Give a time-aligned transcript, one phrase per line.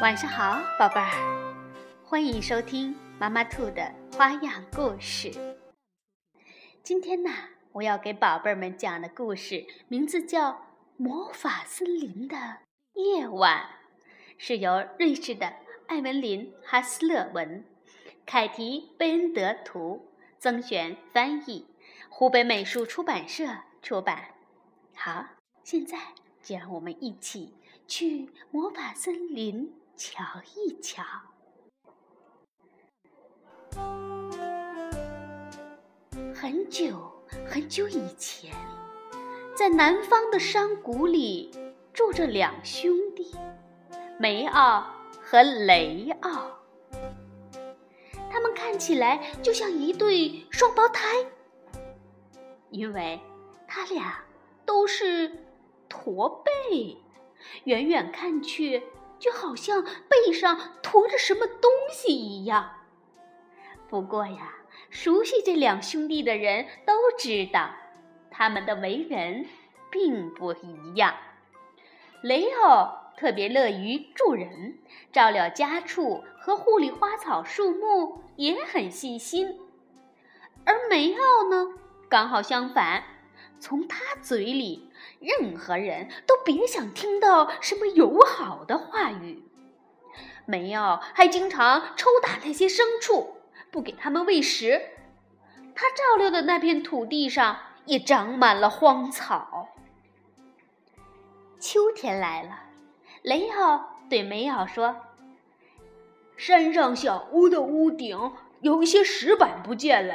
[0.00, 1.54] 晚上好，宝贝儿，
[2.04, 5.32] 欢迎收听妈妈兔的花样故事。
[6.84, 7.28] 今天呢，
[7.72, 10.52] 我要给宝贝儿们讲的故事名字叫
[10.96, 12.36] 《魔法森林的
[12.92, 13.60] 夜晚》，
[14.38, 15.52] 是由瑞士的
[15.88, 17.64] 艾文琳·哈斯勒文、
[18.24, 21.66] 凯提·贝恩德图、曾璇翻译，
[22.08, 23.48] 湖北美术出版社
[23.82, 24.26] 出版。
[24.94, 25.26] 好，
[25.64, 25.98] 现在
[26.40, 27.52] 就让我们一起
[27.88, 29.74] 去魔法森林。
[29.98, 30.22] 瞧
[30.54, 31.02] 一瞧，
[36.32, 37.12] 很久
[37.44, 38.54] 很久以前，
[39.56, 41.50] 在南方的山谷里
[41.92, 43.36] 住着两兄弟，
[44.20, 44.86] 梅奥
[45.20, 46.56] 和雷奥。
[48.30, 51.26] 他们看起来就像一对双胞胎，
[52.70, 53.20] 因为
[53.66, 54.22] 他俩
[54.64, 55.44] 都是
[55.88, 56.96] 驼背，
[57.64, 58.80] 远远看去。
[59.18, 62.70] 就好像背上驮着什么东西一样。
[63.88, 64.54] 不过呀，
[64.90, 67.70] 熟悉这两兄弟的人都知道，
[68.30, 69.46] 他们的为人
[69.90, 71.14] 并不一样。
[72.22, 74.78] 雷奥特别乐于助人，
[75.12, 79.58] 照料家畜和护理花草树木也很细心。
[80.64, 81.72] 而梅奥呢，
[82.08, 83.02] 刚好相反。
[83.60, 89.42] 从他嘴里，任何人都别想听到什么友好的话语。
[90.46, 93.36] 梅奥还经常抽打那些牲畜，
[93.70, 94.80] 不给他们喂食。
[95.74, 99.68] 他照料的那片土地上也长满了荒草。
[101.60, 102.64] 秋天来了，
[103.22, 104.96] 雷奥对梅奥说
[106.36, 110.14] ：“山上小屋的屋顶有一些石板不见了，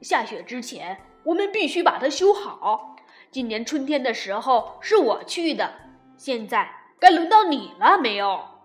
[0.00, 0.98] 下雪之前。”
[1.28, 2.96] 我们必须把它修好。
[3.30, 5.74] 今年春天的时候是我去的，
[6.16, 8.64] 现在该轮到你了，梅奥。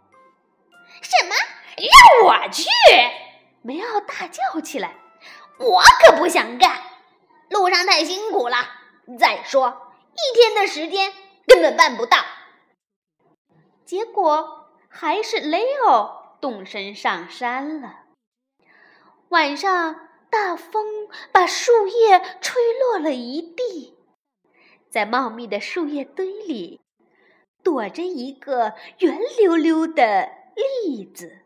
[1.02, 1.36] 什么？
[1.76, 2.64] 让我去？
[3.62, 4.96] 梅奥大叫起来
[5.60, 6.82] ：“我可不想干，
[7.50, 8.56] 路上太辛苦了。
[9.20, 11.12] 再说，一天的时间
[11.46, 12.18] 根本办不到。”
[13.84, 16.10] 结果还是雷欧
[16.40, 18.06] 动身上山了。
[19.28, 20.00] 晚上。
[20.34, 23.96] 大风把树叶吹落了一地，
[24.90, 26.82] 在茂密的树叶堆里，
[27.62, 31.44] 躲着一个圆溜溜的栗子。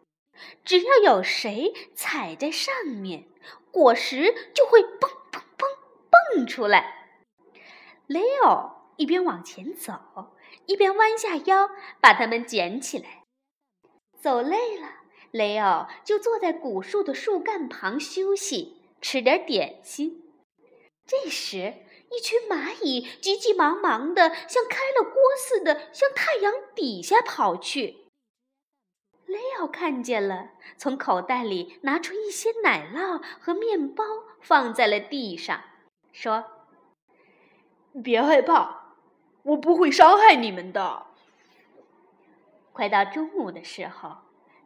[0.63, 3.25] 只要有谁踩在上面，
[3.71, 5.69] 果实就会蹦蹦蹦
[6.33, 7.19] 蹦出来。
[8.05, 10.31] 雷欧一边往前走，
[10.65, 11.69] 一边弯下腰
[11.99, 13.23] 把它们捡起来。
[14.21, 14.87] 走累了，
[15.31, 18.76] 雷欧就坐在古树的树干旁休息。
[19.01, 20.23] 吃点点心。
[21.05, 21.73] 这时，
[22.11, 28.07] 一群蚂蚁急急忙忙的，像开了锅似的，向太阳底下跑去。
[29.25, 34.03] 雷奥看见了，从口袋里拿出一些奶酪和面包，
[34.41, 35.61] 放在了地上，
[36.11, 36.45] 说
[38.03, 38.95] ：“别害怕，
[39.43, 41.07] 我不会伤害你们的。”
[42.71, 44.17] 快到中午的时候，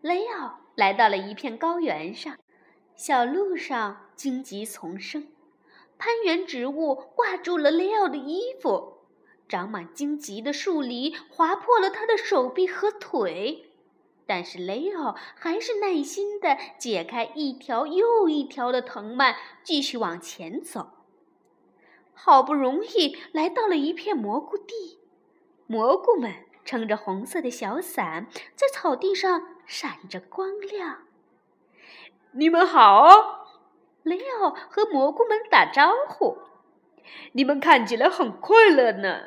[0.01, 2.37] 雷奥来到了一片高原上。
[2.95, 5.29] 小路上荆棘丛生，
[5.97, 8.99] 攀援植物挂住了雷奥的衣服，
[9.49, 13.71] 长满荆棘的树篱划破了他的手臂和腿，
[14.27, 20.91] 但是雷奥还是耐心地解开一条又一条的藤蔓，继续往前走。
[22.13, 24.99] 好不容易来到了一片蘑菇地，
[25.65, 31.07] 蘑菇们撑着红色的小伞，在草地上闪着光亮。
[32.33, 33.40] 你们好，
[34.03, 36.37] 雷奥和蘑菇们打招呼。
[37.33, 39.21] 你们看起来很快乐呢。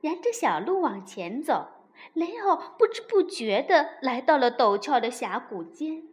[0.00, 1.68] 沿着小路往前走，
[2.12, 6.04] 雷奥不知不觉地来到了陡峭的峡谷间。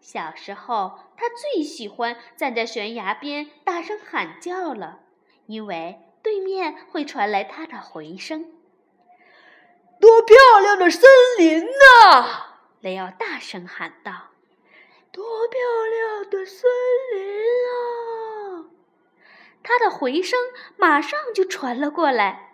[0.00, 5.00] 小时候，他最喜欢站在悬崖边大声喊叫了，
[5.46, 8.52] 因为对面会传来他的回声。
[10.00, 11.08] 多漂亮的森
[11.38, 12.58] 林呐！
[12.80, 14.30] 雷奥大声喊道
[15.12, 16.68] ：“多漂亮的森
[17.12, 17.22] 林
[17.70, 18.66] 啊！”
[19.62, 20.38] 他的回声
[20.76, 22.48] 马上就传了过来。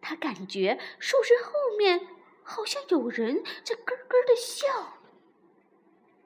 [0.00, 2.08] 他感觉树枝后面
[2.42, 4.98] 好像有人在咯咯的笑。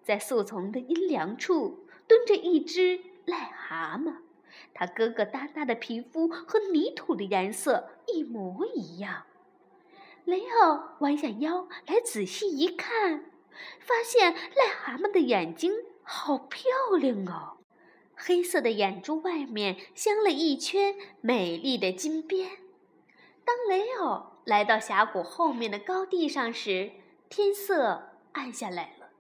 [0.03, 4.17] 在树丛的阴凉处蹲着一只癞蛤蟆，
[4.75, 9.25] 它疙疙瘩瘩的皮肤和泥土的颜色一模一样。
[10.25, 13.32] 雷奥弯下腰来仔细一看。
[13.81, 15.73] 发现癞蛤蟆的眼睛
[16.03, 17.59] 好漂亮哦，
[18.17, 22.51] 黑色的眼珠外面镶了一圈美丽的金边。
[23.45, 26.93] 当雷欧来到峡谷后面的高地上时，
[27.29, 29.11] 天色暗下来了，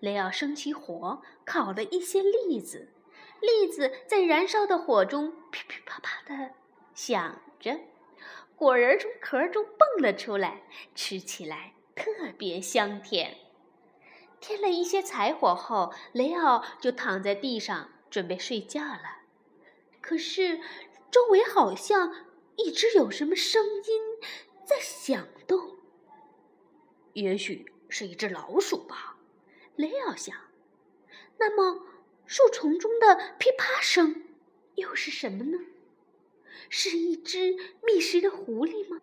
[0.00, 2.92] 雷奥生起火，烤了一些栗子，
[3.40, 6.52] 栗子在燃烧的火中噼噼啪啪的
[6.94, 7.78] 响着，
[8.56, 10.62] 果仁从壳中蹦了出来，
[10.94, 13.36] 吃起来特别香甜。
[14.40, 19.22] 添了一些柴火后，雷奥就躺在地上准备睡觉了。
[20.00, 20.60] 可是，
[21.10, 24.02] 周围好像一直有什么声音
[24.64, 25.76] 在响动。
[27.14, 29.16] 也许是一只老鼠吧，
[29.74, 30.36] 雷奥想。
[31.38, 31.86] 那么，
[32.26, 34.22] 树丛中的噼啪声
[34.74, 35.58] 又是什么呢？
[36.68, 39.00] 是一只觅食的狐狸吗？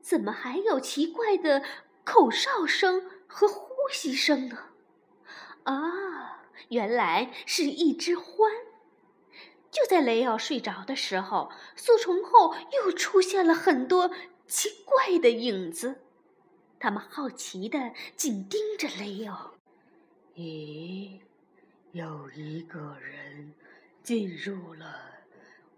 [0.00, 1.62] 怎么还有奇怪的
[2.04, 3.46] 口哨声和
[3.88, 4.58] 呼吸声呢？
[5.62, 8.22] 啊，原来是一只獾！
[9.70, 14.10] 就在雷奥睡着的时候，树丛后又出现了很多
[14.46, 16.02] 奇怪的影子，
[16.78, 19.54] 他们好奇地紧盯着雷奥。
[20.34, 21.20] 咦，
[21.92, 23.54] 有一个人
[24.02, 25.00] 进入了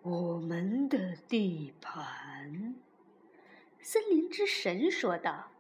[0.03, 2.75] 我们的地盘，
[3.81, 5.53] 森林之神说道：“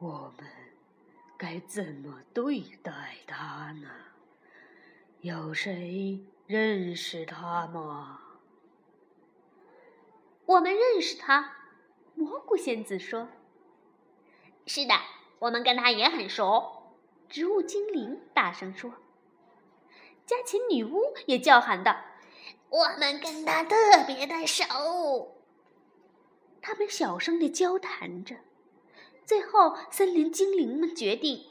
[0.00, 0.46] 我们。”
[1.40, 2.92] 该怎么对待
[3.26, 3.88] 他呢？
[5.22, 8.20] 有谁认识他吗？
[10.44, 11.56] 我们认识他，
[12.14, 13.26] 蘑菇仙子说。
[14.66, 14.92] 是的，
[15.38, 16.92] 我们跟他也很熟。
[17.26, 18.92] 植物精灵大声说。
[20.26, 21.96] 家禽女巫也叫喊道
[22.68, 23.76] ：“我们跟他特
[24.06, 25.40] 别的熟。”
[26.60, 28.36] 他们小声的交谈着。
[29.30, 31.44] 最后，森林精灵们决定，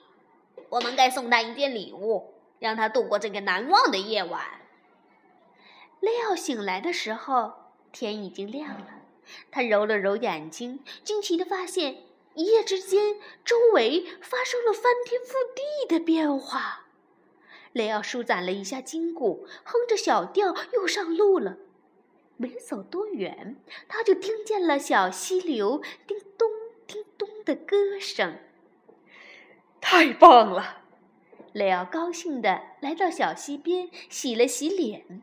[0.67, 4.59] 我们该送他一件礼物，让他度过这个难忘的夜晚。
[6.01, 7.53] 雷奥醒来的时候，
[7.93, 8.87] 天已经亮了。
[9.49, 12.03] 他揉了揉眼睛，惊奇地发现，
[12.33, 13.15] 一夜之间，
[13.45, 16.87] 周围发生了翻天覆地的变化。
[17.71, 21.55] 雷奥舒展了一下筋骨，哼着小调又上路了。
[22.35, 23.55] 没走多远，
[23.87, 26.49] 他就听见了小溪流叮咚。
[27.43, 28.37] 的歌声，
[29.81, 30.83] 太棒了！
[31.53, 35.21] 雷奥高兴地来到小溪边，洗了洗脸。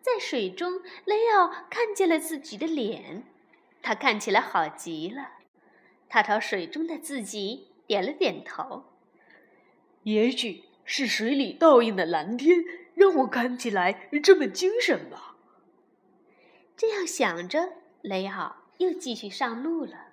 [0.00, 3.24] 在水中，雷奥看见了自己的脸，
[3.82, 5.30] 他看起来好极了。
[6.08, 8.84] 他朝水中的自己点了点头。
[10.02, 15.36] 也许是水里倒映的蓝天让我看起来这么精神吧。
[16.76, 20.11] 这样想着，雷奥又继续上路了。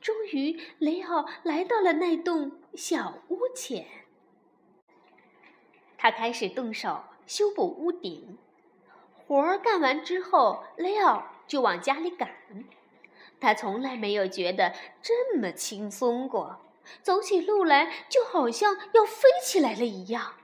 [0.00, 3.86] 终于，雷奥来到了那栋小屋前。
[5.98, 8.38] 他开始动手修补屋顶。
[9.26, 12.30] 活儿干完之后，雷奥就往家里赶。
[13.38, 16.60] 他从来没有觉得这么轻松过，
[17.02, 20.34] 走起路来就好像要飞起来了一样。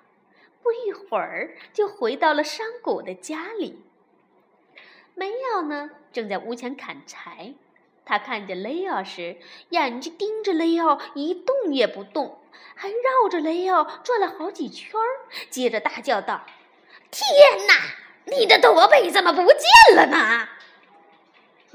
[0.62, 3.82] 不一会儿，就回到了山谷的家里。
[5.14, 7.54] 梅奥呢，正在屋前砍柴。
[8.06, 9.36] 他看见雷奥时，
[9.70, 12.40] 眼睛盯着雷奥，一动也不动，
[12.76, 15.26] 还绕着雷奥转了好几圈儿。
[15.50, 16.46] 接着大叫道
[17.10, 17.74] ：“天哪，
[18.26, 20.48] 你的驼背怎么不见了呢？”“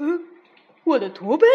[0.00, 0.26] 嗯，
[0.84, 1.46] 我的驼背。”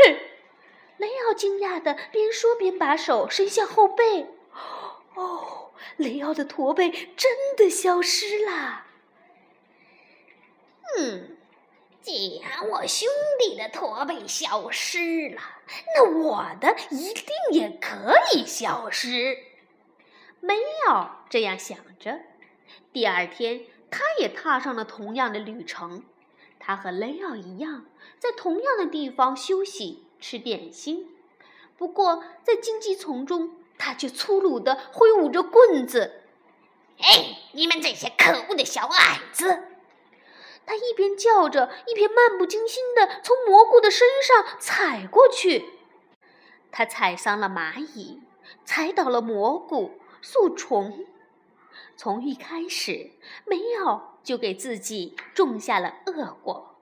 [0.97, 4.27] 雷奥惊讶的边说边把手伸向后背。
[5.15, 8.85] “哦，雷奥的驼背真的消失了。
[10.99, 11.33] ”“嗯。”
[12.07, 13.05] 既然我兄
[13.37, 15.41] 弟的驼背消失了，
[15.93, 19.37] 那我的一定也可以消失。
[20.39, 20.55] 梅
[20.87, 22.21] 奥这样想着。
[22.93, 26.05] 第二天，他也踏上了同样的旅程。
[26.57, 27.87] 他和雷奥一样，
[28.17, 31.09] 在同样的地方休息、吃点心。
[31.77, 36.21] 不过，在荆棘丛中，他却粗鲁地挥舞着棍子。
[37.03, 39.63] “哎，你们这些可恶的小矮子！”
[40.67, 45.65] 他一边叫着，一边漫不经心地从蘑菇的身上踩过去。
[46.71, 48.21] 他踩伤了蚂蚁，
[48.65, 51.05] 踩倒了蘑菇、树虫。
[51.95, 53.11] 从一开始，
[53.45, 56.75] 梅奥就给自己种下了恶果。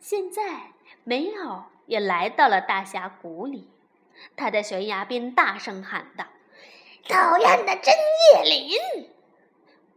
[0.00, 0.72] 现在，
[1.04, 3.68] 梅奥也来到了大峡谷里。
[4.36, 6.24] 他在悬崖边大声喊道
[7.06, 7.94] ：“讨厌的针
[8.32, 9.10] 叶林！”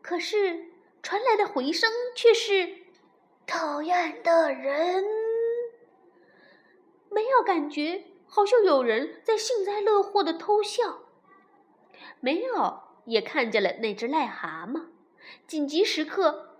[0.03, 0.65] 可是。
[1.07, 2.79] 传来的回声却是
[3.45, 5.05] 讨厌的人。
[7.09, 10.99] 梅奥感觉好像有人在幸灾乐祸的偷笑。
[12.19, 14.87] 梅奥也看见了那只癞蛤蟆。
[15.47, 16.57] 紧急时刻，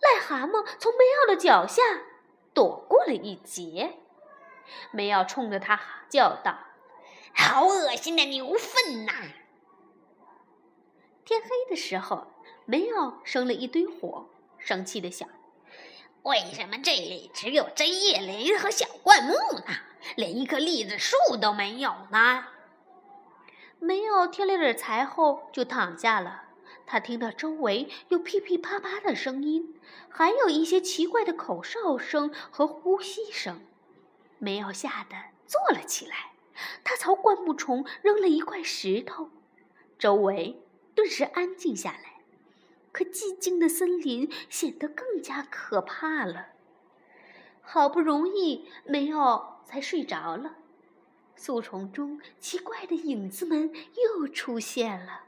[0.00, 1.82] 癞蛤蟆从梅奥的脚下
[2.52, 4.00] 躲过了一劫。
[4.90, 6.58] 梅奥冲着他叫道
[7.32, 9.12] ：“好恶心的牛粪呐！
[11.24, 12.26] 天黑的时候，
[12.68, 14.26] 梅奥生了一堆火，
[14.58, 15.28] 生气的想：
[16.22, 19.76] 为什么这里只有针叶林和小灌木呢？
[20.16, 22.48] 连一棵栗子树都没有呢？
[23.78, 26.42] 梅奥添了点柴后就躺下了。
[26.84, 33.60] 他听到周围有噼噼啪啪的声音，还有一些奇怪的口哨声和呼吸声。
[34.40, 36.32] 梅奥吓得坐了起来，
[36.82, 39.30] 他朝灌木丛扔了一块石头，
[40.00, 40.60] 周围
[40.96, 42.15] 顿时安静下来。
[42.96, 46.46] 可寂静的森林显得更加可怕了。
[47.60, 50.56] 好不容易，梅奥才睡着了。
[51.34, 55.24] 树丛中奇怪的影子们又出现了。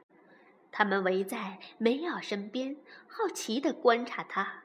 [0.73, 4.63] 他们围在梅奥身边，好奇地观察他。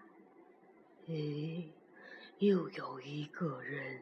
[1.05, 1.72] 咦，
[2.38, 4.01] 又有一个人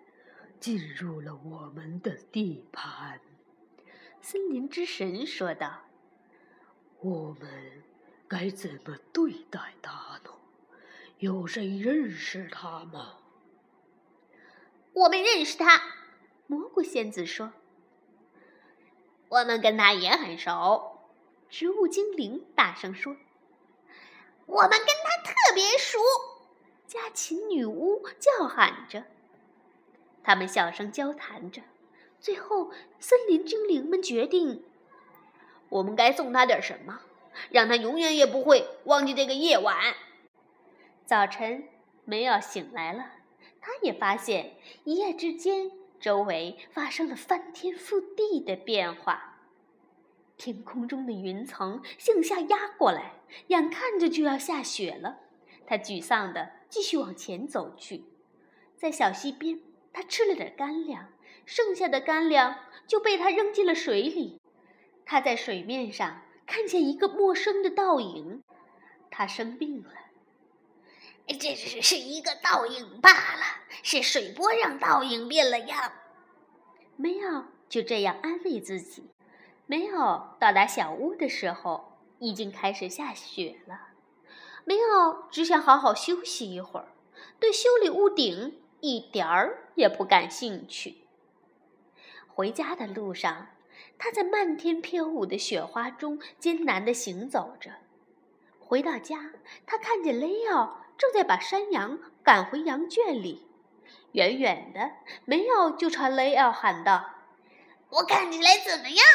[0.59, 3.19] 进入了我们的地盘。
[4.21, 5.85] 森林之神说道
[7.01, 7.81] ：“我们
[8.31, 9.91] 该怎么对待他
[10.23, 10.31] 呢？
[11.19, 13.17] 有谁认识他吗？”
[14.95, 15.81] 我们认识他，
[16.47, 17.51] 蘑菇仙子说
[19.27, 21.01] ：“我们跟他也很熟。”
[21.51, 23.17] 植物精灵大声说
[24.47, 25.99] ：“我们跟他特别熟。”
[26.87, 29.03] 家禽女巫叫喊着，
[30.23, 31.61] 他们小声交谈着。
[32.21, 34.63] 最后，森林精灵们决定：
[35.67, 37.01] 我们该送他点什么，
[37.49, 39.93] 让他永远也不会忘记这个夜晚。
[41.05, 41.67] 早晨，
[42.05, 43.11] 梅奥醒来了，
[43.59, 49.39] 他也发现一夜之间周围发生了翻天覆地的变化。
[50.37, 53.13] 天空中的云层向下压过来，
[53.47, 55.19] 眼看着就要下雪了。
[55.67, 58.03] 他沮丧地继续往前走去，
[58.75, 59.61] 在小溪边，
[59.93, 61.09] 他吃了点干粮，
[61.45, 62.57] 剩下的干粮
[62.87, 64.41] 就被他扔进了水里。
[65.05, 68.43] 他在水面上看见一个陌生的倒影，
[69.09, 69.93] 他生病了。
[71.39, 73.43] 这只是一个倒影罢了，
[73.83, 75.93] 是水波让倒影变了样。
[76.97, 79.09] 梅奥就这样安慰自己。
[79.65, 83.87] 梅奥到达小屋的时候，已经开始下雪了。
[84.65, 86.89] 梅奥只想好好休息一会儿，
[87.39, 90.97] 对修理屋顶一点儿也不感兴趣。
[92.27, 93.47] 回家的路上，
[94.03, 97.69] 他在漫天飘舞的雪花中艰难地行走着。
[98.59, 99.31] 回到家，
[99.67, 103.47] 他看见雷奥正在把山羊赶回羊圈里。
[104.13, 104.93] 远远的，
[105.25, 107.11] 梅奥就朝雷奥喊道
[107.89, 109.05] ：“我看起来怎么样？”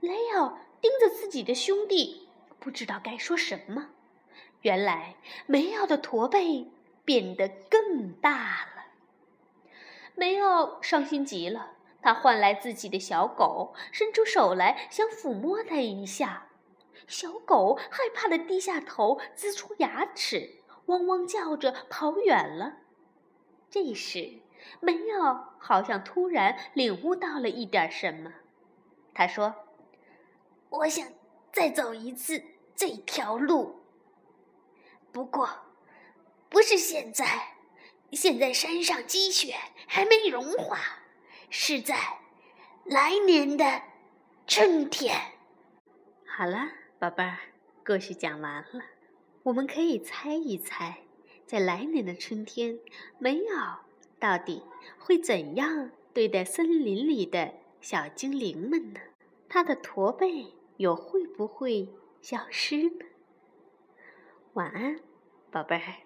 [0.00, 2.28] 雷奥盯着自己的兄弟，
[2.60, 3.88] 不知道该说什么。
[4.60, 5.16] 原来
[5.46, 6.70] 梅奥的驼背
[7.02, 8.84] 变得更大了。
[10.14, 11.73] 梅奥伤心极了，
[12.04, 16.50] 他唤来自己的小狗，伸出手来想抚摸它一下。
[17.06, 22.74] 小狗害怕的低下头，呲出牙齿，汪汪叫着跑远了。
[23.70, 24.42] 这时，
[24.80, 28.30] 梅奥好像突然领悟到了一点什么，
[29.14, 29.54] 他说。
[30.68, 31.06] 我想
[31.52, 32.42] 再走一次
[32.74, 33.82] 这条路，
[35.10, 35.48] 不过
[36.50, 37.54] 不是现在。
[38.12, 39.54] 现在山上积雪
[39.88, 41.03] 还没融化，
[41.56, 41.94] 是在
[42.84, 43.80] 来年的
[44.44, 45.16] 春天。
[46.26, 47.38] 好了，宝贝儿，
[47.86, 48.84] 故事讲完了。
[49.44, 51.04] 我们可以猜一猜，
[51.46, 52.80] 在来年的春天，
[53.20, 53.82] 梅奥
[54.18, 54.64] 到底
[54.98, 59.00] 会怎样对待森林里的小精灵们呢？
[59.48, 60.52] 他的驼背。
[60.78, 61.88] 又会不会
[62.20, 63.06] 消失呢？
[64.54, 64.98] 晚安，
[65.52, 66.03] 宝贝儿。